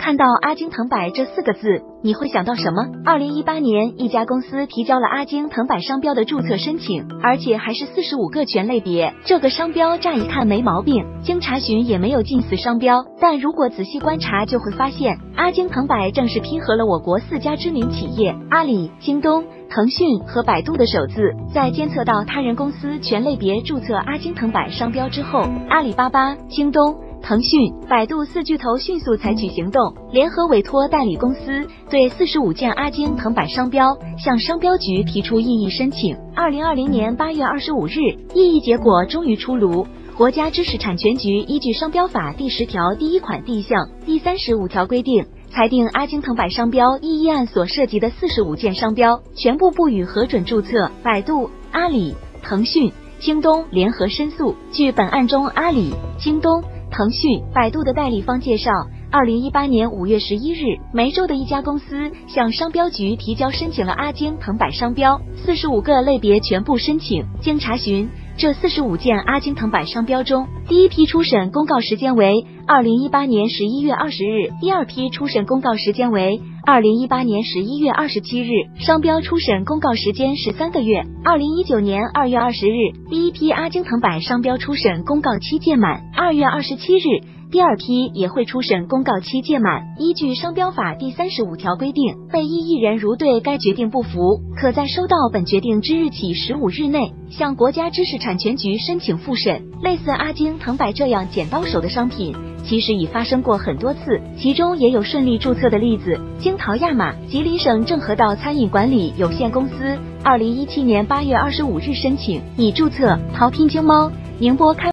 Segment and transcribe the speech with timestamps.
[0.00, 2.86] 看到阿京藤百这四个字，你会想到什么？
[3.04, 9.12] 二零一八年，一家公司提交了阿京藤百商标的注册申请，而且还是四十五个全类别。
[9.26, 19.44] 这个商标乍一看没毛病，经查询也没有近似商标，但如果仔细观察，就会发现阿京藤百正是拼合了我国四家知名企业阿里、京东。
[19.70, 21.20] 腾讯和百度的首字，
[21.52, 26.96] 在监测到他人公司全类别注册阿京藤百商标之后，阿里巴巴、京东、
[27.28, 36.16] 腾讯、百度四巨头迅速采取行动，联合委托代理公司对四十五件阿京藤柏商标向商标局提出异议申请。
[36.34, 39.86] 二零二零年八月二十五日，异议结果终于出炉。
[40.16, 45.26] 国家知识产权局依据商标法第十条第一款第一项第三十五条规定。
[45.50, 50.90] 裁定阿京藤柏商标异议案所涉及的四十五件商标全部不予核准注册。
[51.02, 54.54] 百度、阿里、腾讯、京东联合申诉。
[54.72, 58.70] 据本案中阿里、京东、腾讯、百度的代理方介绍，
[59.10, 67.24] 二零一八年五月十一日，梅州的一家公司向商标局提交申请了阿京藤柏商标，四十五个类别全部申请。
[67.40, 68.08] 经查询。
[68.38, 81.02] 这四十五件阿金藤柏商标中，第一批初审公告时间为二零一八年十一月二十日，第二批初审公告时间为二零一八年十一月二十七日，商标初审公告时间十三个月。
[81.24, 87.37] 二零一九年二月二十日，第一批阿金藤柏商标初审公告期届满，二月二十七日。
[87.50, 89.94] 第二批也会初审公告期届满。
[89.98, 99.62] 依据商标法第三十五条规定，被异议人如对该决定不服，可在收到本决定之日起十五日内，向国家知识产权局申请复审。
[99.82, 106.20] 类似阿京藤柏这样剪刀手的商品，其实已发生过很多次，其中也有顺利注册的例子。
[106.38, 114.86] 京陶亚马、吉林省正和道餐饮管理有限公司，二零一七年八月二十五日申请已注册淘拼京猫、宁波开。